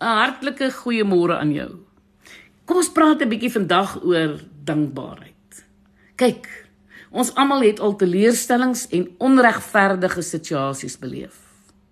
[0.00, 1.70] 'n Hartlike goeiemôre aan jou.
[2.64, 5.64] Kom ons praat 'n bietjie vandag oor dankbaarheid.
[6.16, 6.46] Kyk,
[7.10, 11.36] ons almal het al teleurstellings en onregverdige situasies beleef.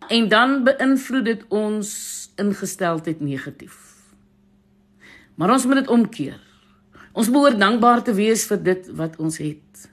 [0.09, 1.89] En dan beïnvloed dit ons
[2.37, 3.77] ingesteldheid negatief.
[5.35, 6.41] Maar ons moet dit omkeer.
[7.13, 9.91] Ons behoort dankbaar te wees vir dit wat ons het.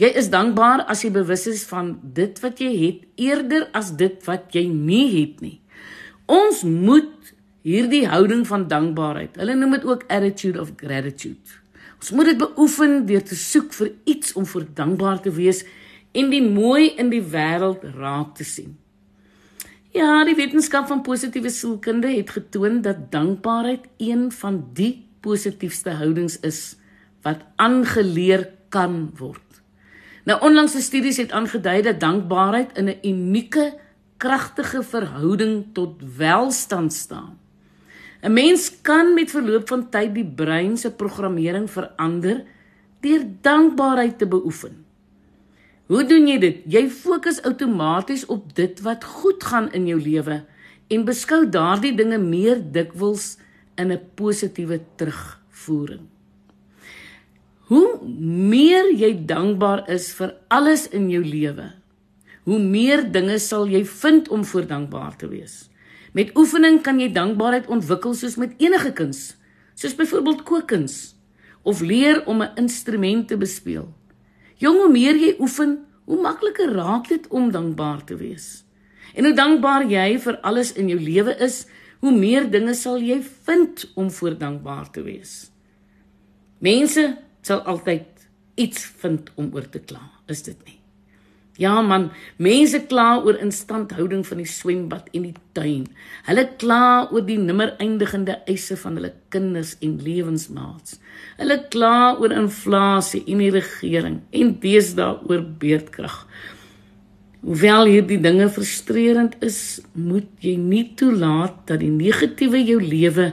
[0.00, 4.22] Jy is dankbaar as jy bewus is van dit wat jy het eerder as dit
[4.24, 5.60] wat jy nie het nie.
[6.30, 9.36] Ons moet hierdie houding van dankbaarheid.
[9.36, 11.58] Hulle noem dit ook attitude of gratitude.
[12.00, 15.64] Ons moet dit beoefen deur te soek vir iets om vir dankbaar te wees
[16.16, 18.78] en die mooi in die wêreld raak te sien.
[19.92, 26.38] Ja, die wetenskap van positiewe sielkunde het getoon dat dankbaarheid een van die positiefste houdings
[26.46, 26.76] is
[27.26, 29.42] wat aangeleer kan word.
[30.24, 33.74] Nou onlangse studies het aangedui dat dankbaarheid in 'n unieke
[34.16, 37.38] kragtige verhouding tot welstand staan.
[38.22, 42.44] 'n Mens kan met verloop van tyd die brein se programmering verander
[43.00, 44.84] deur dankbaarheid te beoefen.
[45.86, 46.58] Hoe doen jy dit?
[46.70, 50.44] Jy fokus outomaties op dit wat goed gaan in jou lewe
[50.90, 53.38] en beskou daardie dinge meer dikwels
[53.74, 56.06] in 'n positiewe terugvoering.
[57.70, 57.98] Hoe
[58.50, 61.72] meer jy dankbaar is vir alles in jou lewe,
[62.44, 65.69] hoe meer dinge sal jy vind om voor dankbaar te wees.
[66.12, 69.36] Met oefening kan jy dankbaarheid ontwikkel soos met enige kuns,
[69.78, 70.96] soos byvoorbeeld kookkuns
[71.62, 73.94] of leer om 'n instrument te bespeel.
[74.56, 78.64] Jong, hoe meer jy oefen, hoe makliker raak dit om dankbaar te wees.
[79.14, 81.66] En hoe dankbaar jy vir alles in jou lewe is,
[82.00, 85.50] hoe meer dinge sal jy vind om voor dankbaar te wees.
[86.58, 88.06] Mense sal altyd
[88.54, 90.79] iets vind om oor te kla, is dit nie?
[91.60, 92.06] Ja man,
[92.40, 95.82] mense kla oor instandhouding van die swembad en die tuin.
[96.24, 100.96] Hulle kla oor die nimmer eindigende eise van hulle kinders en lewensmaats.
[101.36, 106.22] Hulle kla oor inflasie en die regering en deesdae oor beerdkrag.
[107.44, 113.30] Hoewel hierdie dinge frustrerend is, moet jy nie toelaat dat die negatiewe jou lewe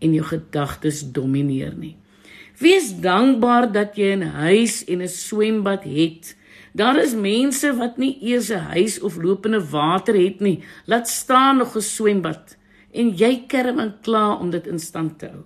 [0.00, 1.94] en jou gedagtes domineer nie.
[2.60, 6.36] Wees dankbaar dat jy 'n huis en 'n swembad het.
[6.72, 11.56] Daar is mense wat nie eers 'n huis of lopende water het nie, laat staan
[11.56, 12.56] nog 'n swembad
[12.92, 15.44] en jy kerm en kla om dit in stand te hou.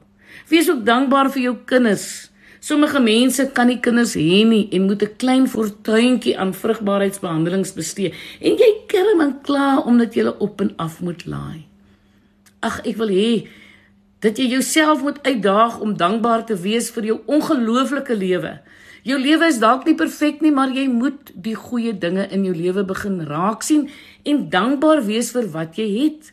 [0.48, 2.30] Wees ook dankbaar vir jou kinders.
[2.60, 8.14] Sommige mense kan nie kinders hê nie en moet 'n klein fortuintjie aan vrugbaarheidsbehandelings bestee
[8.40, 11.64] en jy kerm en kla omdat jy hulle op en af moet laai.
[12.60, 13.46] Ag, ek wil hê
[14.24, 18.54] dat jy jouself moet uitdaag om dankbaar te wees vir jou ongelooflike lewe.
[19.04, 22.54] Jou lewe is dalk nie perfek nie, maar jy moet die goeie dinge in jou
[22.56, 23.90] lewe begin raak sien
[24.24, 26.32] en dankbaar wees vir wat jy het.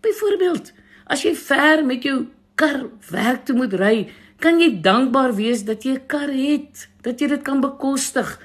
[0.00, 0.72] Byvoorbeeld,
[1.12, 2.22] as jy ver met jou
[2.56, 3.96] kar werk toe moet ry,
[4.40, 8.40] kan jy dankbaar wees dat jy 'n kar het, dat jy dit kan bekostig,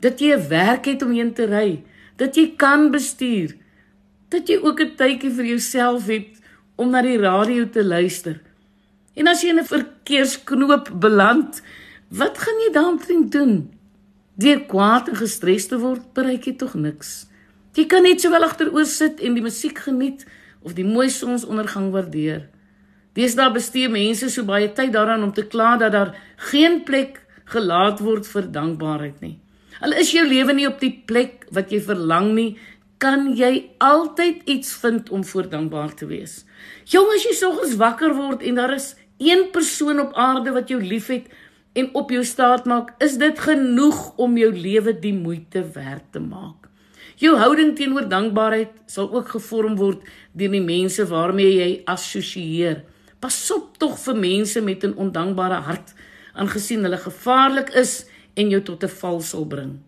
[0.00, 1.80] dat jy 'n werk het om heen te ry,
[2.16, 3.56] dat jy kan bestuur,
[4.28, 6.37] dat jy ook 'n tydjie vir jouself het
[6.78, 8.38] om na die radio te luister.
[9.18, 11.62] En as jy in 'n verkeersknoop beland,
[12.08, 13.56] Wat gaan jy daarmee doen?
[14.40, 17.26] Deur kwaad en gestres te word, bereik jy tog niks.
[17.76, 20.24] Jy kan net sowel agteroor sit en die musiek geniet
[20.64, 22.46] of die mooi sonsondergang waardeer.
[23.12, 26.14] Deesdae bestee mense so baie tyd daaraan om te kla dat daar
[26.48, 27.20] geen plek
[27.52, 29.36] gelaat word vir dankbaarheid nie.
[29.84, 32.56] Al is jou lewe nie op die plek wat jy verlang nie,
[32.98, 36.44] kan jy altyd iets vind om voor dankbaar te wees.
[36.84, 40.82] Jong, as jy soggens wakker word en daar is een persoon op aarde wat jou
[40.82, 41.26] liefhet,
[41.78, 46.22] en op jou staat maak, is dit genoeg om jou lewe die moeite werd te
[46.22, 46.66] maak.
[47.18, 50.04] Jou houding teenoor dankbaarheid sal ook gevorm word
[50.38, 52.84] deur die mense waarmee jy assosieer.
[53.18, 55.94] Pas op tog vir mense met 'n ondankbare hart,
[56.34, 59.78] aangesien hulle gevaarlik is en jou tot 'n val sal bring.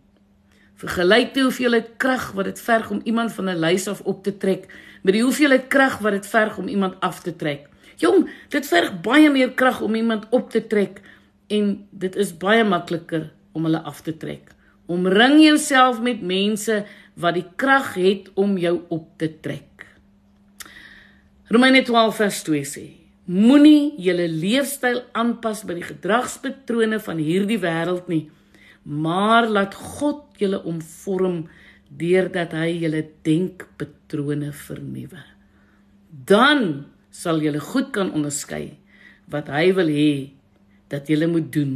[0.81, 4.37] Vergelyk die hoeveelheid krag wat dit verg om iemand van 'n lys af op te
[4.37, 4.65] trek
[5.03, 7.69] met die hoeveelheid krag wat dit verg om iemand af te trek.
[7.97, 11.01] Jong, dit verg baie meer krag om iemand op te trek
[11.49, 14.55] en dit is baie makliker om hulle af te trek.
[14.87, 16.85] Omring jouself met mense
[17.15, 19.87] wat die krag het om jou op te trek.
[21.49, 22.87] Romeine 12 vers 2 sê:
[23.25, 28.31] Moenie julle leefstyl aanpas by die gedragspatrone van hierdie wêreld nie,
[28.83, 31.45] maar laat God julle omvorm
[31.91, 35.23] deurdat hy julle denkpatrone vernuwe.
[36.11, 38.79] Dan sal julle goed kan onderskei
[39.31, 40.13] wat hy wil hê
[40.91, 41.75] dat jy moet doen,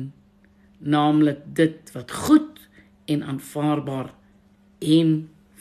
[0.83, 2.59] naamlik dit wat goed
[3.11, 4.11] en aanvaarbaar
[4.81, 5.13] en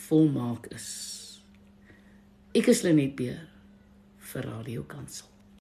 [0.07, 0.89] volmaak is.
[2.53, 3.45] Ek is Lenet Beer
[4.33, 5.32] vir Radio Kansel.